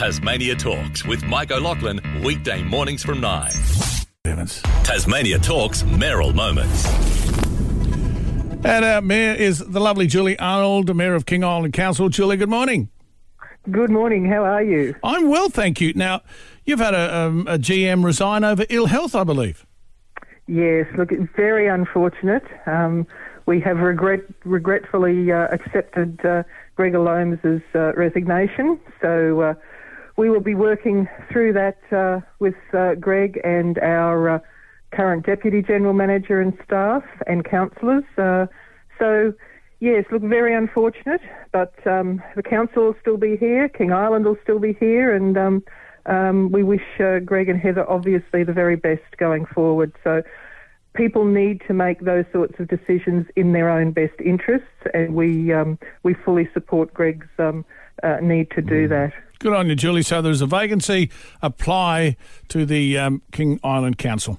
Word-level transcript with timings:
Tasmania 0.00 0.54
Talks 0.54 1.04
with 1.04 1.22
Mike 1.24 1.50
O'Loughlin, 1.50 2.00
weekday 2.24 2.62
mornings 2.62 3.02
from 3.02 3.20
9. 3.20 3.50
Evans. 4.24 4.62
Tasmania 4.82 5.38
Talks 5.38 5.84
Mayoral 5.84 6.32
Moments. 6.32 6.88
And 8.64 8.82
our 8.82 9.02
mayor 9.02 9.34
is 9.34 9.58
the 9.58 9.78
lovely 9.78 10.06
Julie 10.06 10.38
Arnold, 10.38 10.96
Mayor 10.96 11.14
of 11.14 11.26
King 11.26 11.44
Island 11.44 11.74
Council. 11.74 12.08
Julie, 12.08 12.38
good 12.38 12.48
morning. 12.48 12.88
Good 13.70 13.90
morning. 13.90 14.24
How 14.24 14.42
are 14.42 14.62
you? 14.62 14.94
I'm 15.04 15.28
well, 15.28 15.50
thank 15.50 15.82
you. 15.82 15.92
Now, 15.92 16.22
you've 16.64 16.80
had 16.80 16.94
a, 16.94 17.14
um, 17.14 17.46
a 17.46 17.58
GM 17.58 18.02
resign 18.02 18.42
over 18.42 18.64
ill 18.70 18.86
health, 18.86 19.14
I 19.14 19.24
believe. 19.24 19.66
Yes, 20.46 20.86
look, 20.96 21.12
it's 21.12 21.30
very 21.36 21.66
unfortunate. 21.66 22.44
Um, 22.64 23.06
we 23.44 23.60
have 23.60 23.76
regret, 23.80 24.20
regretfully 24.44 25.30
uh, 25.30 25.48
accepted 25.52 26.24
uh, 26.24 26.44
Greg 26.74 26.94
Alomes' 26.94 27.62
uh, 27.74 27.92
resignation. 27.96 28.80
So 29.02 29.42
uh, 29.42 29.54
we 30.20 30.28
will 30.28 30.38
be 30.38 30.54
working 30.54 31.08
through 31.32 31.50
that 31.54 31.78
uh, 31.90 32.20
with 32.40 32.54
uh, 32.74 32.94
Greg 32.96 33.40
and 33.42 33.78
our 33.78 34.28
uh, 34.28 34.38
current 34.92 35.24
Deputy 35.24 35.62
General 35.62 35.94
Manager 35.94 36.42
and 36.42 36.52
staff 36.62 37.02
and 37.26 37.42
councillors. 37.42 38.04
Uh, 38.18 38.44
so, 38.98 39.32
yes, 39.80 40.04
look, 40.12 40.20
very 40.20 40.54
unfortunate, 40.54 41.22
but 41.52 41.72
um, 41.86 42.22
the 42.36 42.42
council 42.42 42.84
will 42.84 42.96
still 43.00 43.16
be 43.16 43.38
here, 43.38 43.66
King 43.70 43.94
Island 43.94 44.26
will 44.26 44.36
still 44.42 44.58
be 44.58 44.74
here, 44.74 45.14
and 45.14 45.38
um, 45.38 45.62
um, 46.04 46.52
we 46.52 46.62
wish 46.62 46.84
uh, 47.00 47.20
Greg 47.20 47.48
and 47.48 47.58
Heather 47.58 47.88
obviously 47.88 48.44
the 48.44 48.52
very 48.52 48.76
best 48.76 49.16
going 49.16 49.46
forward. 49.46 49.90
So, 50.04 50.22
people 50.92 51.24
need 51.24 51.62
to 51.66 51.72
make 51.72 52.00
those 52.00 52.26
sorts 52.30 52.60
of 52.60 52.68
decisions 52.68 53.24
in 53.36 53.52
their 53.52 53.70
own 53.70 53.92
best 53.92 54.20
interests, 54.22 54.68
and 54.92 55.14
we 55.14 55.50
um, 55.50 55.78
we 56.02 56.12
fully 56.12 56.46
support 56.52 56.92
Greg's 56.92 57.28
um, 57.38 57.64
uh, 58.02 58.18
need 58.20 58.50
to 58.50 58.60
do 58.60 58.86
that. 58.88 59.14
Good 59.40 59.54
on 59.54 59.70
you, 59.70 59.74
Julie. 59.74 60.02
So 60.02 60.20
there's 60.20 60.42
a 60.42 60.46
vacancy. 60.46 61.10
Apply 61.40 62.16
to 62.48 62.66
the 62.66 62.98
um, 62.98 63.22
King 63.32 63.58
Island 63.64 63.96
Council. 63.96 64.38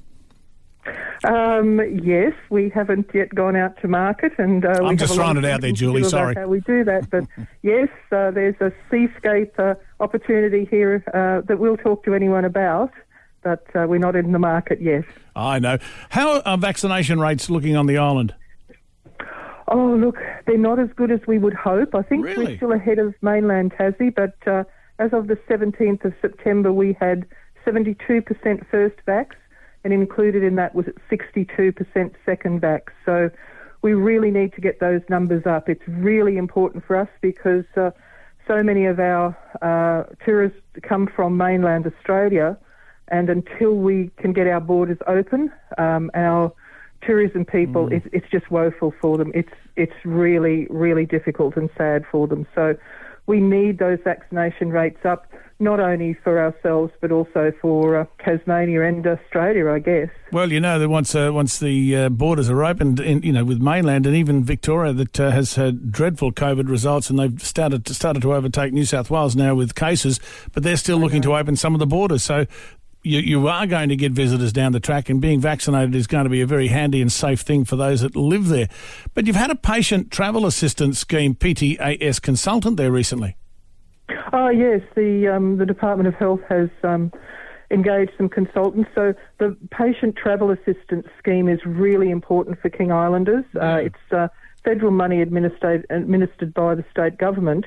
Um, 1.24 1.80
yes, 2.04 2.34
we 2.52 2.70
haven't 2.70 3.10
yet 3.14 3.34
gone 3.34 3.56
out 3.56 3.80
to 3.82 3.88
market, 3.88 4.34
and 4.38 4.64
uh, 4.64 4.80
I'm 4.84 4.98
just 4.98 5.14
have 5.14 5.18
a 5.18 5.22
lot 5.22 5.32
throwing 5.34 5.38
it 5.38 5.46
out 5.46 5.62
there, 5.62 5.72
Julie, 5.72 6.04
sorry. 6.04 6.36
How 6.36 6.48
we 6.48 6.60
do 6.62 6.84
that, 6.84 7.10
but 7.10 7.24
yes, 7.64 7.90
uh, 8.12 8.30
there's 8.32 8.56
a 8.60 8.72
seascape 8.90 9.54
uh, 9.60 9.74
opportunity 10.00 10.66
here 10.66 11.04
uh, 11.14 11.46
that 11.48 11.58
we'll 11.60 11.78
talk 11.78 12.04
to 12.06 12.14
anyone 12.14 12.46
about, 12.46 12.92
but 13.44 13.66
uh, 13.76 13.86
we're 13.88 14.00
not 14.00 14.16
in 14.16 14.32
the 14.32 14.40
market 14.40 14.82
yet. 14.82 15.04
I 15.36 15.58
know. 15.58 15.78
How 16.10 16.42
are 16.42 16.58
vaccination 16.58 17.20
rates 17.20 17.50
looking 17.50 17.76
on 17.76 17.86
the 17.88 17.98
island? 17.98 18.36
Oh, 19.68 19.96
look, 19.96 20.18
they're 20.46 20.58
not 20.58 20.80
as 20.80 20.90
good 20.96 21.12
as 21.12 21.22
we 21.28 21.38
would 21.40 21.54
hope. 21.54 21.96
I 21.96 22.02
think 22.02 22.26
Really? 22.26 22.46
we're 22.46 22.58
still 22.58 22.72
ahead 22.72 23.00
of 23.00 23.16
mainland 23.22 23.74
Tassie, 23.74 24.14
but 24.14 24.36
uh, 24.52 24.64
as 25.02 25.14
of 25.14 25.28
the 25.28 25.38
17th 25.50 26.06
of 26.06 26.14
September, 26.22 26.72
we 26.72 26.96
had 27.00 27.26
72% 27.66 27.98
first 28.70 28.96
vax, 29.08 29.32
and 29.84 29.92
included 29.92 30.44
in 30.44 30.56
that 30.56 30.76
was 30.76 30.86
62% 31.12 32.12
second 32.24 32.62
vax. 32.62 32.82
So 33.04 33.32
we 33.82 33.94
really 33.94 34.30
need 34.30 34.54
to 34.54 34.62
get 34.62 34.80
those 34.80 35.02
numbers 35.10 35.48
up. 35.48 35.68
It's 35.68 35.82
really 35.88 36.38
important 36.38 36.86
for 36.86 36.96
us 36.96 37.08
because 37.20 37.66
uh, 37.76 37.90
so 38.48 38.62
many 38.62 38.86
of 38.86 39.00
our 39.00 39.36
uh, 39.64 40.04
tourists 40.24 40.60
come 40.84 41.08
from 41.08 41.36
mainland 41.36 41.88
Australia, 41.88 42.56
and 43.08 43.28
until 43.28 43.74
we 43.74 44.12
can 44.18 44.34
get 44.34 44.46
our 44.46 44.62
borders 44.62 45.00
open, 45.08 45.52
um, 45.80 46.12
our 46.14 46.54
tourism 47.02 47.44
people, 47.44 47.92
it's, 47.92 48.06
it's 48.14 48.30
just 48.30 48.52
woeful 48.52 48.94
for 49.02 49.18
them. 49.18 49.32
It's 49.34 49.50
it's 49.76 50.06
really 50.06 50.68
really 50.70 51.06
difficult 51.06 51.58
and 51.58 51.70
sad 51.76 52.06
for 52.12 52.28
them. 52.28 52.46
So 52.54 52.76
we 53.32 53.40
need 53.40 53.80
those 53.80 53.98
vaccination 54.04 54.72
rates 54.72 55.06
up, 55.06 55.26
not 55.58 55.80
only 55.80 56.14
for 56.22 56.38
ourselves 56.38 56.92
but 57.00 57.14
also 57.14 57.54
for 57.62 57.96
uh, 57.96 58.06
Tasmania 58.20 58.84
and 58.84 59.08
Australia, 59.08 59.72
I 59.72 59.80
guess. 59.80 60.10
Well, 60.34 60.52
you 60.52 60.60
know 60.60 60.78
that 60.78 60.90
once 60.90 61.16
uh, 61.16 61.32
once 61.32 61.58
the 61.58 61.96
uh, 61.96 62.10
borders 62.10 62.50
are 62.50 62.62
opened, 62.66 63.00
in, 63.00 63.22
you 63.22 63.32
know, 63.32 63.46
with 63.46 63.62
mainland 63.62 64.06
and 64.06 64.18
even 64.18 64.44
Victoria, 64.44 64.92
that 64.92 65.18
uh, 65.18 65.32
has 65.32 65.56
had 65.56 65.94
dreadful 65.94 66.34
COVID 66.34 66.68
results, 66.68 67.10
and 67.10 67.18
they've 67.18 67.42
started 67.42 67.86
to, 67.86 67.94
started 67.94 68.22
to 68.24 68.34
overtake 68.34 68.74
New 68.74 68.84
South 68.84 69.10
Wales 69.10 69.34
now 69.34 69.56
with 69.56 69.76
cases, 69.76 70.20
but 70.52 70.64
they're 70.64 70.76
still 70.76 70.98
looking 70.98 71.22
to 71.22 71.34
open 71.34 71.56
some 71.56 71.74
of 71.74 71.80
the 71.80 71.88
borders. 71.88 72.24
So. 72.24 72.46
You, 73.04 73.20
you 73.20 73.48
are 73.48 73.66
going 73.66 73.90
to 73.90 73.96
get 73.96 74.12
visitors 74.12 74.54
down 74.54 74.74
the 74.74 74.80
track, 74.80 75.10
and 75.10 75.20
being 75.20 75.42
vaccinated 75.42 75.96
is 75.96 76.06
going 76.06 76.26
to 76.26 76.30
be 76.30 76.42
a 76.42 76.46
very 76.46 76.68
handy 76.68 77.02
and 77.02 77.12
safe 77.12 77.42
thing 77.42 77.66
for 77.66 77.76
those 77.76 78.02
that 78.02 78.16
live 78.16 78.48
there. 78.48 78.68
But 79.16 79.26
you've 79.26 79.36
had 79.36 79.50
a 79.50 79.56
patient 79.56 80.12
travel 80.12 80.46
assistance 80.46 81.00
scheme 81.00 81.34
PTAS 81.34 82.22
consultant 82.22 82.78
there 82.78 82.92
recently. 82.92 83.38
Oh 84.34 84.50
yes, 84.50 84.82
the 84.96 85.28
um, 85.28 85.58
the 85.58 85.66
Department 85.66 86.08
of 86.08 86.16
Health 86.16 86.42
has 86.48 86.70
um, 86.84 87.12
engaged 87.72 88.12
some 88.18 88.30
consultants. 88.30 88.90
So 88.94 89.14
the 89.40 89.58
patient 89.72 90.16
travel 90.16 90.52
assistance 90.52 91.08
scheme 91.18 91.48
is 91.48 91.60
really 91.66 92.12
important 92.12 92.60
for 92.62 92.70
King 92.70 92.92
Islanders. 92.92 93.46
Uh, 93.60 93.80
it's 93.84 94.12
uh, 94.12 94.28
federal 94.64 94.92
money 94.92 95.22
administered 95.22 95.86
administered 95.90 96.54
by 96.54 96.76
the 96.76 96.86
state 96.92 97.18
government, 97.18 97.66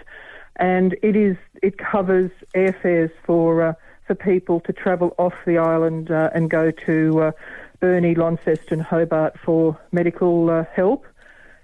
and 0.56 0.96
it 1.02 1.16
is 1.16 1.36
it 1.62 1.76
covers 1.78 2.30
airfares 2.54 3.10
for 3.24 3.62
uh, 3.62 3.72
for 4.06 4.14
people 4.14 4.60
to 4.60 4.72
travel 4.72 5.14
off 5.18 5.34
the 5.46 5.58
island 5.58 6.10
uh, 6.10 6.30
and 6.34 6.50
go 6.50 6.70
to 6.70 7.22
uh, 7.22 7.32
Burnie, 7.80 8.14
Launceston, 8.14 8.80
Hobart 8.80 9.38
for 9.44 9.78
medical 9.92 10.50
uh, 10.50 10.64
help. 10.74 11.06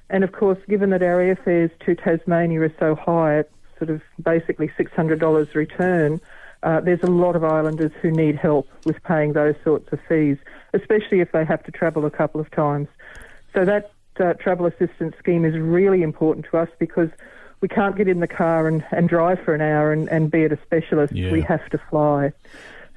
And 0.09 0.25
of 0.25 0.33
course, 0.33 0.59
given 0.69 0.91
that 0.91 1.03
our 1.03 1.19
airfares 1.19 1.71
to 1.85 1.95
Tasmania 1.95 2.63
are 2.63 2.75
so 2.79 2.95
high, 2.95 3.39
at 3.39 3.51
sort 3.79 3.91
of 3.91 4.03
basically 4.23 4.69
$600 4.79 5.55
return, 5.55 6.21
uh, 6.63 6.81
there's 6.81 7.03
a 7.03 7.11
lot 7.11 7.37
of 7.37 7.45
islanders 7.45 7.93
who 8.03 8.11
need 8.11 8.37
help 8.37 8.69
with 8.85 9.03
paying 9.05 9.33
those 9.33 9.55
sorts 9.65 9.91
of 9.93 10.01
fees, 10.09 10.37
especially 10.75 11.21
if 11.21 11.33
they 11.33 11.45
have 11.45 11.63
to 11.65 11.73
travel 11.73 12.05
a 12.05 12.11
couple 12.11 12.41
of 12.41 12.51
times. 12.51 12.89
So 13.55 13.65
that 13.65 13.93
uh, 14.19 14.35
travel 14.35 14.67
assistance 14.67 15.15
scheme 15.19 15.45
is 15.45 15.59
really 15.59 16.03
important 16.03 16.47
to 16.51 16.59
us 16.59 16.69
because 16.79 17.09
we 17.61 17.69
can't 17.69 17.97
get 17.97 18.09
in 18.09 18.21
the 18.21 18.29
car 18.29 18.67
and, 18.67 18.85
and 18.91 19.09
drive 19.09 19.41
for 19.41 19.55
an 19.55 19.61
hour 19.61 19.93
and, 19.93 20.09
and 20.09 20.31
be 20.31 20.45
at 20.45 20.53
a 20.53 20.59
specialist. 20.63 21.15
Yeah. 21.15 21.31
We 21.31 21.43
have 21.43 21.69
to 21.71 21.79
fly. 21.91 22.33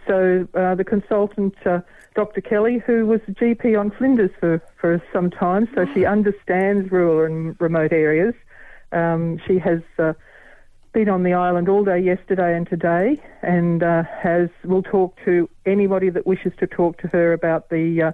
So 0.08 0.48
uh, 0.54 0.76
the 0.76 0.84
consultant, 0.84 1.56
uh, 1.66 1.82
Dr. 2.16 2.42
Kelly, 2.42 2.80
who 2.86 3.06
was 3.06 3.22
a 3.28 3.32
GP 3.32 3.80
on 3.80 3.92
Flinders 3.92 4.32
for, 4.40 4.62
for 4.80 5.02
some 5.12 5.30
time, 5.30 5.68
so 5.74 5.86
she 5.94 6.06
understands 6.06 6.92
rural 6.92 7.26
and 7.26 7.60
remote 7.60 7.92
areas. 7.92 8.36
Um, 8.92 9.40
she 9.48 9.58
has 9.60 9.82
uh, 9.98 10.14
been 10.94 11.10
on 11.10 11.24
the 11.24 11.34
island 11.34 11.68
all 11.68 11.84
day 11.84 12.00
yesterday 12.00 12.56
and 12.56 12.68
today, 12.70 13.22
and 13.42 13.82
uh, 13.82 14.04
has 14.04 14.50
will 14.64 14.84
talk 14.84 15.18
to 15.26 15.50
anybody 15.66 16.10
that 16.10 16.28
wishes 16.28 16.54
to 16.60 16.68
talk 16.68 17.00
to 17.00 17.08
her 17.08 17.34
about 17.34 17.70
the 17.70 18.14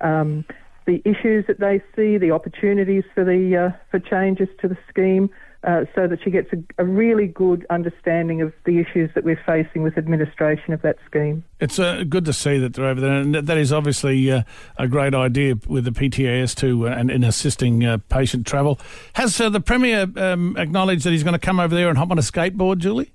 uh, 0.00 0.06
um, 0.06 0.44
the 0.86 1.02
issues 1.04 1.46
that 1.46 1.60
they 1.60 1.82
see, 1.94 2.18
the 2.18 2.30
opportunities 2.30 3.04
for 3.14 3.24
the 3.24 3.72
uh, 3.72 3.76
for 3.90 3.98
changes 3.98 4.48
to 4.60 4.68
the 4.68 4.76
scheme, 4.88 5.30
uh, 5.64 5.84
so 5.94 6.08
that 6.08 6.18
she 6.22 6.30
gets 6.30 6.48
a, 6.52 6.82
a 6.82 6.84
really 6.84 7.26
good 7.26 7.64
understanding 7.70 8.42
of 8.42 8.52
the 8.64 8.78
issues 8.78 9.10
that 9.14 9.24
we're 9.24 9.40
facing 9.46 9.82
with 9.82 9.96
administration 9.96 10.72
of 10.72 10.82
that 10.82 10.96
scheme. 11.06 11.44
It's 11.60 11.78
uh, 11.78 12.04
good 12.08 12.24
to 12.24 12.32
see 12.32 12.58
that 12.58 12.74
they're 12.74 12.86
over 12.86 13.00
there, 13.00 13.12
and 13.12 13.34
that 13.34 13.56
is 13.58 13.72
obviously 13.72 14.30
uh, 14.30 14.42
a 14.76 14.88
great 14.88 15.14
idea 15.14 15.54
with 15.66 15.84
the 15.84 15.92
PTAS 15.92 16.54
too, 16.54 16.88
uh, 16.88 16.90
and 16.90 17.10
in 17.10 17.22
assisting 17.22 17.84
uh, 17.84 17.98
patient 18.08 18.46
travel. 18.46 18.80
Has 19.14 19.40
uh, 19.40 19.48
the 19.50 19.60
Premier 19.60 20.06
um, 20.16 20.56
acknowledged 20.56 21.04
that 21.04 21.10
he's 21.10 21.22
going 21.22 21.38
to 21.38 21.38
come 21.38 21.60
over 21.60 21.74
there 21.74 21.88
and 21.88 21.96
hop 21.96 22.10
on 22.10 22.18
a 22.18 22.22
skateboard, 22.22 22.78
Julie? 22.78 23.12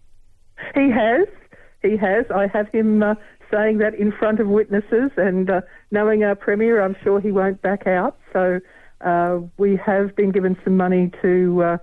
He 0.74 0.90
has. 0.90 1.28
He 1.82 1.98
has. 1.98 2.26
I 2.34 2.48
have 2.48 2.70
him 2.70 3.04
uh, 3.04 3.16
saying 3.52 3.80
that 3.80 3.96
in 3.96 4.12
front 4.12 4.40
of 4.40 4.48
witnesses, 4.48 5.12
and 5.18 5.50
uh, 5.50 5.62
knowing 5.92 6.24
our 6.24 6.36
Premier, 6.36 6.82
I'm 6.82 6.96
sure 7.04 7.20
he 7.20 7.32
won't 7.32 7.62
back 7.62 7.88
out. 7.88 8.18
So 8.34 8.60
uh, 9.02 9.40
we 9.58 9.80
have 9.86 10.16
been 10.16 10.32
given 10.32 10.58
some 10.64 10.78
money 10.78 11.12
to 11.22 11.64
uh, 11.64 11.78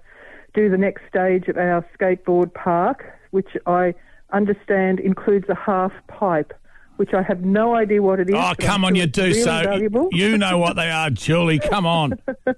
do 0.54 0.68
the 0.68 0.78
next 0.78 1.02
stage 1.08 1.48
of 1.48 1.56
our 1.56 1.86
skateboard 1.98 2.52
park, 2.54 3.04
which 3.30 3.56
I 3.66 3.94
understand 4.32 5.00
includes 5.00 5.48
a 5.48 5.54
half 5.54 5.92
pipe. 6.08 6.52
Which 6.96 7.12
I 7.12 7.22
have 7.22 7.40
no 7.40 7.74
idea 7.74 8.00
what 8.00 8.20
it 8.20 8.28
is. 8.28 8.36
Oh, 8.38 8.52
come 8.56 8.84
on, 8.84 8.94
you 8.94 9.08
do 9.08 9.22
really 9.22 9.42
so. 9.42 9.64
valuable. 9.64 10.08
You 10.12 10.38
know 10.38 10.58
what 10.58 10.76
they 10.76 10.90
are, 10.90 11.10
Julie. 11.10 11.58
Come 11.58 11.86
on. 11.86 12.20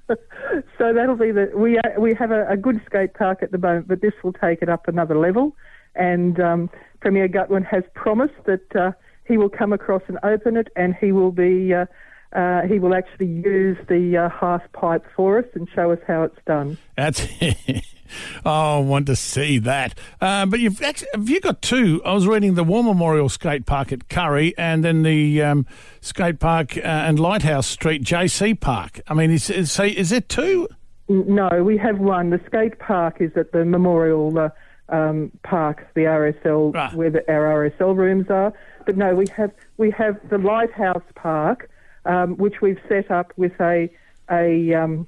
So 0.78 0.92
that'll 0.92 1.16
be 1.16 1.32
the 1.32 1.50
we 1.54 1.78
uh, 1.78 1.82
we 1.98 2.14
have 2.14 2.30
a, 2.30 2.46
a 2.48 2.56
good 2.56 2.80
skate 2.86 3.14
park 3.14 3.42
at 3.42 3.50
the 3.50 3.58
moment, 3.58 3.88
but 3.88 4.00
this 4.00 4.12
will 4.22 4.32
take 4.32 4.62
it 4.62 4.68
up 4.68 4.88
another 4.88 5.16
level. 5.16 5.56
And 5.94 6.38
um, 6.40 6.70
Premier 7.06 7.28
Gutwein 7.28 7.64
has 7.64 7.84
promised 7.94 8.34
that 8.46 8.74
uh, 8.74 8.90
he 9.28 9.38
will 9.38 9.48
come 9.48 9.72
across 9.72 10.02
and 10.08 10.18
open 10.24 10.56
it, 10.56 10.66
and 10.74 10.92
he 11.00 11.12
will 11.12 11.30
be 11.30 11.72
uh, 11.72 11.86
uh, 12.32 12.62
he 12.62 12.80
will 12.80 12.96
actually 12.96 13.28
use 13.28 13.78
the 13.88 14.16
uh, 14.16 14.28
half 14.28 14.60
pipe 14.72 15.04
for 15.14 15.38
us 15.38 15.44
and 15.54 15.68
show 15.72 15.92
us 15.92 16.00
how 16.04 16.24
it's 16.24 16.38
done. 16.48 16.76
That's 16.96 17.24
oh, 18.44 18.78
I 18.78 18.80
want 18.80 19.06
to 19.06 19.14
see 19.14 19.58
that. 19.58 19.96
Uh, 20.20 20.46
but 20.46 20.58
you've 20.58 20.82
actually, 20.82 21.06
have 21.14 21.28
you 21.28 21.38
got 21.38 21.62
two? 21.62 22.02
I 22.04 22.12
was 22.12 22.26
reading 22.26 22.54
the 22.54 22.64
War 22.64 22.82
Memorial 22.82 23.28
Skate 23.28 23.66
Park 23.66 23.92
at 23.92 24.08
Currie, 24.08 24.52
and 24.58 24.82
then 24.82 25.04
the 25.04 25.42
um, 25.42 25.64
skate 26.00 26.40
park 26.40 26.76
uh, 26.76 26.80
and 26.80 27.20
Lighthouse 27.20 27.68
Street 27.68 28.02
JC 28.02 28.58
Park. 28.58 29.00
I 29.06 29.14
mean, 29.14 29.30
is, 29.30 29.48
is, 29.48 29.78
is 29.78 30.10
it 30.10 30.28
two? 30.28 30.66
No, 31.08 31.62
we 31.62 31.78
have 31.78 32.00
one. 32.00 32.30
The 32.30 32.40
skate 32.48 32.80
park 32.80 33.18
is 33.20 33.30
at 33.36 33.52
the 33.52 33.64
Memorial 33.64 34.36
uh, 34.36 34.48
um, 34.88 35.32
park, 35.42 35.86
the 35.94 36.02
RSL, 36.02 36.72
Ah. 36.74 36.90
where 36.94 37.10
the, 37.10 37.32
our 37.32 37.68
RSL 37.68 37.96
rooms 37.96 38.30
are. 38.30 38.52
But 38.84 38.96
no, 38.96 39.14
we 39.14 39.26
have 39.36 39.52
we 39.76 39.90
have 39.92 40.16
the 40.28 40.38
Lighthouse 40.38 41.02
Park, 41.14 41.68
um, 42.04 42.36
which 42.36 42.60
we've 42.60 42.80
set 42.88 43.10
up 43.10 43.32
with 43.36 43.60
a 43.60 43.90
a 44.30 44.74
um, 44.74 45.06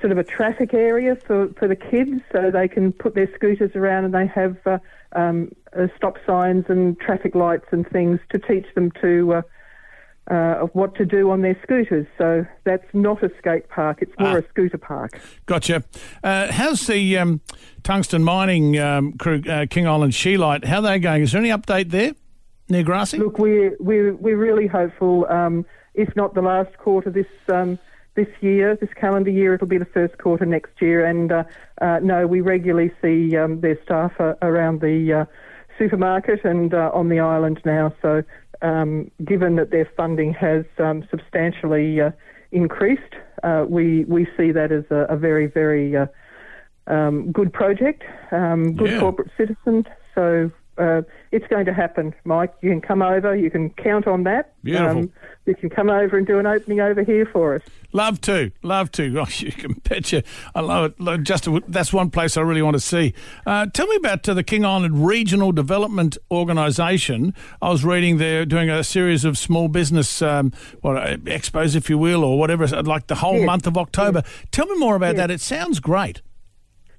sort 0.00 0.12
of 0.12 0.18
a 0.18 0.24
traffic 0.24 0.72
area 0.72 1.16
for, 1.16 1.48
for 1.58 1.68
the 1.68 1.76
kids, 1.76 2.22
so 2.32 2.50
they 2.50 2.68
can 2.68 2.92
put 2.92 3.14
their 3.14 3.32
scooters 3.34 3.72
around 3.74 4.04
and 4.04 4.14
they 4.14 4.26
have 4.26 4.56
uh, 4.66 4.78
um, 5.12 5.52
uh, 5.76 5.86
stop 5.96 6.16
signs 6.26 6.64
and 6.68 6.98
traffic 6.98 7.34
lights 7.34 7.66
and 7.70 7.86
things 7.88 8.18
to 8.30 8.38
teach 8.38 8.66
them 8.74 8.90
to. 9.02 9.34
Uh, 9.34 9.42
uh, 10.30 10.62
of 10.62 10.70
what 10.72 10.94
to 10.94 11.04
do 11.04 11.30
on 11.30 11.42
their 11.42 11.58
scooters. 11.62 12.06
So 12.16 12.46
that's 12.64 12.86
not 12.92 13.22
a 13.22 13.30
skate 13.38 13.68
park, 13.68 13.98
it's 14.02 14.12
more 14.18 14.36
Ah. 14.36 14.40
a 14.40 14.48
scooter 14.48 14.78
park. 14.78 15.20
Gotcha. 15.46 15.82
Uh, 16.22 16.50
how's 16.52 16.86
the 16.86 17.18
um, 17.18 17.40
tungsten 17.82 18.22
mining 18.22 18.78
um, 18.78 19.12
crew, 19.14 19.42
uh, 19.48 19.66
King 19.68 19.86
Island 19.88 20.12
Scheelite? 20.12 20.64
How 20.64 20.76
are 20.76 20.82
they 20.82 20.98
going? 20.98 21.22
Is 21.22 21.32
there 21.32 21.40
any 21.40 21.50
update 21.50 21.90
there 21.90 22.12
near 22.68 22.84
Grassy? 22.84 23.18
Look, 23.18 23.38
we're, 23.38 23.76
we're, 23.80 24.14
we're 24.14 24.36
really 24.36 24.66
hopeful, 24.68 25.26
um, 25.28 25.66
if 25.94 26.14
not 26.16 26.34
the 26.34 26.42
last 26.42 26.76
quarter 26.78 27.10
this, 27.10 27.26
um, 27.48 27.78
this 28.14 28.28
year, 28.40 28.76
this 28.76 28.90
calendar 28.94 29.30
year, 29.30 29.54
it'll 29.54 29.66
be 29.66 29.78
the 29.78 29.84
first 29.86 30.18
quarter 30.18 30.46
next 30.46 30.80
year. 30.80 31.04
And 31.04 31.32
uh, 31.32 31.44
uh, 31.80 31.98
no, 32.02 32.26
we 32.26 32.40
regularly 32.42 32.92
see 33.02 33.36
um, 33.36 33.60
their 33.60 33.78
staff 33.82 34.12
uh, 34.20 34.34
around 34.42 34.80
the 34.82 35.12
uh, 35.12 35.24
supermarket 35.78 36.44
and 36.44 36.72
uh, 36.74 36.90
on 36.92 37.08
the 37.08 37.18
island 37.20 37.60
now. 37.64 37.92
So 38.02 38.22
um, 38.62 39.10
given 39.24 39.56
that 39.56 39.70
their 39.70 39.88
funding 39.96 40.32
has 40.34 40.64
um, 40.78 41.06
substantially 41.10 42.00
uh, 42.00 42.10
increased, 42.52 43.14
uh, 43.42 43.64
we, 43.68 44.04
we 44.04 44.26
see 44.36 44.52
that 44.52 44.70
as 44.72 44.84
a, 44.90 45.06
a 45.08 45.16
very, 45.16 45.46
very 45.46 45.96
uh, 45.96 46.06
um, 46.86 47.30
good 47.32 47.52
project, 47.52 48.02
um, 48.30 48.74
good 48.76 48.90
Yeah. 48.92 49.00
corporate 49.00 49.30
citizen. 49.36 49.84
So 50.14 50.50
uh, 50.78 51.02
it's 51.32 51.46
going 51.48 51.66
to 51.66 51.74
happen, 51.74 52.14
Mike. 52.24 52.52
You 52.62 52.70
can 52.70 52.80
come 52.80 53.02
over. 53.02 53.34
You 53.36 53.50
can 53.50 53.70
count 53.70 54.06
on 54.06 54.24
that. 54.24 54.46
Um, 54.46 54.62
Beautiful. 54.62 55.08
You 55.46 55.54
can 55.56 55.70
come 55.70 55.90
over 55.90 56.16
and 56.16 56.26
do 56.26 56.38
an 56.38 56.46
opening 56.46 56.80
over 56.80 57.02
here 57.02 57.26
for 57.26 57.54
us. 57.56 57.62
Love 57.92 58.20
to, 58.22 58.52
love 58.62 58.90
to. 58.92 59.02
Oh, 59.22 59.26
you 59.38 59.52
can 59.52 59.72
betcha. 59.74 60.22
I 60.54 60.60
love 60.60 60.94
it. 60.98 61.22
Just 61.24 61.46
that's 61.68 61.92
one 61.92 62.10
place 62.10 62.36
I 62.36 62.40
really 62.40 62.62
want 62.62 62.74
to 62.74 62.80
see. 62.80 63.12
Uh, 63.46 63.66
tell 63.66 63.86
me 63.86 63.96
about 63.96 64.26
uh, 64.28 64.34
the 64.34 64.42
King 64.44 64.64
Island 64.64 65.06
Regional 65.06 65.52
Development 65.52 66.16
Organisation. 66.30 67.34
I 67.60 67.70
was 67.70 67.84
reading 67.84 68.18
they're 68.18 68.46
doing 68.46 68.70
a 68.70 68.82
series 68.84 69.24
of 69.24 69.36
small 69.36 69.68
business 69.68 70.22
um, 70.22 70.52
what, 70.80 70.96
uh, 70.96 71.16
expos, 71.18 71.76
if 71.76 71.90
you 71.90 71.98
will, 71.98 72.24
or 72.24 72.38
whatever, 72.38 72.66
like 72.82 73.08
the 73.08 73.16
whole 73.16 73.38
Yes. 73.38 73.46
month 73.46 73.66
of 73.66 73.76
October. 73.76 74.22
Tell 74.52 74.66
me 74.66 74.78
more 74.78 74.96
about 74.96 75.16
Yes. 75.16 75.16
that. 75.16 75.30
It 75.30 75.40
sounds 75.40 75.80
great. 75.80 76.22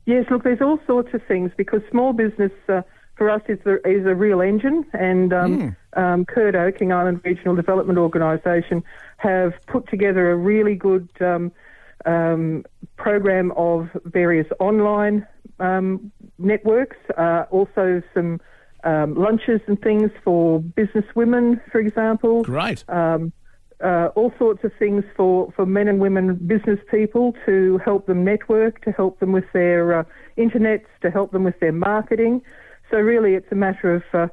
Yes, 0.06 0.26
look, 0.30 0.44
there's 0.44 0.62
all 0.62 0.80
sorts 0.86 1.14
of 1.14 1.24
things 1.28 1.52
because 1.56 1.82
small 1.90 2.12
business 2.12 2.52
uh, 2.68 2.82
for 3.16 3.30
us 3.30 3.42
is 3.48 3.60
a, 3.66 3.76
is 3.88 4.06
a 4.06 4.16
real 4.16 4.42
engine, 4.42 4.86
and 4.94 5.34
um, 5.34 5.76
um, 5.94 6.26
KIRDO, 6.26 6.78
King 6.78 6.92
Island 6.92 7.22
Regional 7.24 7.56
Development 7.56 7.98
Organisation, 8.00 8.84
have 9.18 9.54
put 9.68 9.88
together 9.90 10.32
a 10.32 10.36
really 10.36 10.76
good 10.76 11.08
um, 11.22 11.52
um, 12.06 12.66
program 12.98 13.52
of 13.52 13.90
various 14.06 14.48
online 14.60 15.28
um, 15.60 16.12
networks, 16.40 16.98
uh, 17.18 17.46
also 17.52 18.02
some 18.14 18.42
um, 18.84 19.16
lunches 19.16 19.62
and 19.68 19.80
things 19.82 20.12
for 20.24 20.60
business 20.60 21.06
women, 21.16 21.62
for 21.72 21.80
example. 21.80 22.44
Um, 22.90 23.32
uh, 23.84 24.10
all 24.16 24.34
sorts 24.40 24.64
of 24.64 24.72
things 24.80 25.04
for, 25.16 25.52
for 25.56 25.66
men 25.66 25.88
and 25.88 26.00
women 26.00 26.36
business 26.36 26.80
people 26.90 27.34
to 27.46 27.78
help 27.84 28.06
them 28.06 28.24
network, 28.24 28.82
to 28.86 28.92
help 28.92 29.20
them 29.20 29.34
with 29.34 29.46
their 29.52 30.00
uh, 30.00 30.04
internets, 30.38 30.86
to 31.02 31.12
help 31.12 31.32
them 31.32 31.44
with 31.44 31.60
their 31.60 31.74
marketing. 31.74 32.42
So 32.94 33.00
really, 33.00 33.34
it's 33.34 33.52
a 33.52 33.56
matter 33.56 33.96
of 33.96 34.04
uh, 34.14 34.28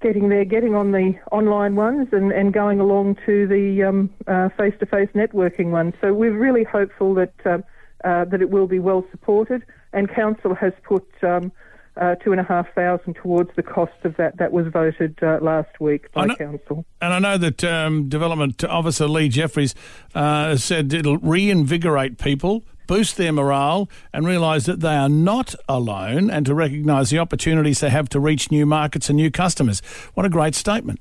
getting 0.00 0.30
there, 0.30 0.46
getting 0.46 0.74
on 0.74 0.92
the 0.92 1.12
online 1.30 1.76
ones, 1.76 2.08
and, 2.10 2.32
and 2.32 2.50
going 2.50 2.80
along 2.80 3.18
to 3.26 3.46
the 3.46 3.82
um, 3.82 4.08
uh, 4.26 4.48
face-to-face 4.56 5.10
networking 5.14 5.72
ones. 5.72 5.92
So 6.00 6.14
we're 6.14 6.32
really 6.32 6.64
hopeful 6.64 7.12
that 7.16 7.34
um, 7.44 7.64
uh, 8.02 8.24
that 8.24 8.40
it 8.40 8.48
will 8.48 8.66
be 8.66 8.78
well 8.78 9.04
supported, 9.10 9.62
and 9.92 10.08
council 10.08 10.54
has 10.54 10.72
put. 10.82 11.06
Um, 11.22 11.52
uh, 11.94 12.14
two 12.24 12.32
and 12.32 12.40
a 12.40 12.44
half 12.44 12.66
thousand 12.74 13.12
towards 13.12 13.50
the 13.54 13.62
cost 13.62 13.92
of 14.04 14.16
that. 14.16 14.38
That 14.38 14.50
was 14.50 14.66
voted 14.68 15.18
uh, 15.22 15.40
last 15.42 15.78
week 15.78 16.10
by 16.12 16.24
know- 16.24 16.36
council. 16.36 16.86
And 17.02 17.12
I 17.12 17.18
know 17.18 17.36
that 17.36 17.62
um, 17.64 18.08
Development 18.08 18.64
Officer 18.64 19.06
Lee 19.06 19.28
Jeffries 19.28 19.74
uh, 20.14 20.56
said 20.56 20.90
it'll 20.94 21.18
reinvigorate 21.18 22.16
people, 22.16 22.64
boost 22.86 23.16
their 23.16 23.32
morale, 23.32 23.88
and 24.12 24.26
realise 24.26 24.66
that 24.66 24.80
they 24.80 24.94
are 24.94 25.08
not 25.08 25.54
alone 25.68 26.30
and 26.30 26.46
to 26.46 26.54
recognise 26.54 27.10
the 27.10 27.18
opportunities 27.18 27.80
they 27.80 27.90
have 27.90 28.08
to 28.10 28.20
reach 28.20 28.50
new 28.50 28.66
markets 28.66 29.08
and 29.08 29.16
new 29.16 29.30
customers. 29.30 29.80
What 30.14 30.26
a 30.26 30.28
great 30.28 30.54
statement. 30.54 31.00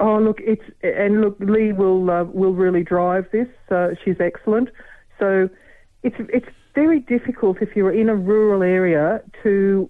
Oh, 0.00 0.18
look, 0.18 0.40
it's 0.40 0.64
and 0.82 1.20
look, 1.20 1.36
Lee 1.38 1.72
will 1.72 2.10
uh, 2.10 2.24
will 2.24 2.54
really 2.54 2.82
drive 2.82 3.30
this. 3.30 3.48
Uh, 3.70 3.90
she's 4.04 4.20
excellent. 4.20 4.68
So 5.18 5.48
it's 6.02 6.16
it's 6.18 6.48
very 6.74 7.00
difficult 7.00 7.58
if 7.60 7.76
you're 7.76 7.92
in 7.92 8.08
a 8.08 8.16
rural 8.16 8.62
area 8.62 9.22
to 9.42 9.88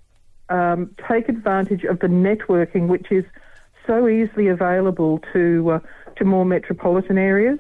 um, 0.49 0.95
take 1.09 1.29
advantage 1.29 1.85
of 1.85 2.01
the 2.01 2.09
networking, 2.09 2.89
which 2.89 3.11
is 3.11 3.25
so 3.87 4.07
easily 4.09 4.49
available 4.49 5.21
to 5.33 5.71
uh, 5.71 5.81
to 6.17 6.25
more 6.25 6.45
metropolitan 6.45 7.17
areas. 7.17 7.59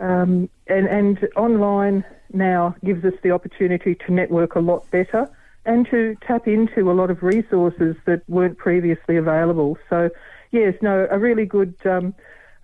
Um, 0.00 0.48
and 0.68 0.86
and 0.86 1.28
online 1.36 2.04
now 2.34 2.74
gives 2.84 3.04
us 3.04 3.14
the 3.22 3.30
opportunity 3.30 3.94
to 4.06 4.12
network 4.12 4.54
a 4.54 4.60
lot 4.60 4.90
better 4.90 5.28
and 5.64 5.86
to 5.90 6.16
tap 6.26 6.48
into 6.48 6.90
a 6.90 6.94
lot 6.94 7.10
of 7.10 7.22
resources 7.22 7.96
that 8.06 8.22
weren't 8.28 8.58
previously 8.58 9.16
available. 9.16 9.78
So 9.88 10.10
yes, 10.50 10.74
no, 10.82 11.06
a 11.10 11.18
really 11.18 11.46
good. 11.46 11.74
Um, 11.84 12.14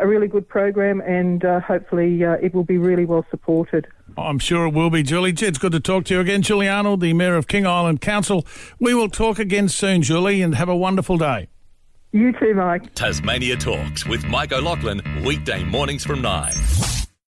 a 0.01 0.07
really 0.07 0.29
good 0.29 0.49
program, 0.49 1.01
and 1.01 1.45
uh, 1.45 1.61
hopefully 1.61 2.25
uh, 2.25 2.35
it 2.35 2.55
will 2.55 2.65
be 2.65 2.79
really 2.79 3.05
well 3.05 3.27
supported. 3.31 3.87
I'm 4.17 4.39
sure 4.39 4.67
it 4.67 4.75
will 4.75 4.91
be, 4.91 5.03
Julie. 5.03 5.35
It's 5.37 5.59
good 5.59 5.73
to 5.73 5.81
talk 5.81 6.05
to 6.05 6.15
you 6.15 6.21
again. 6.21 6.43
Julie 6.43 6.69
Arnold, 6.69 7.01
the 7.01 7.13
Mayor 7.15 7.37
of 7.37 7.49
King 7.49 7.67
Island 7.67 8.01
Council. 8.01 8.47
We 8.79 8.95
will 8.95 9.09
talk 9.09 9.39
again 9.39 9.69
soon, 9.69 10.03
Julie, 10.03 10.43
and 10.43 10.55
have 10.55 10.69
a 10.69 10.77
wonderful 10.77 11.19
day. 11.19 11.49
You 12.13 12.33
too, 12.33 12.55
Mike. 12.55 12.95
Tasmania 12.95 13.57
Talks 13.57 14.07
with 14.07 14.25
Mike 14.27 14.53
O'Loughlin, 14.53 15.03
weekday 15.25 15.63
mornings 15.65 16.05
from 16.05 16.23
9. 16.23 16.53